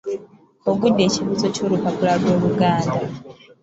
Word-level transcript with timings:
Ogudde 0.69 1.01
ekibuuzo 1.07 1.47
ky’olupapula 1.55 2.13
lw’Oluganda 2.21 2.95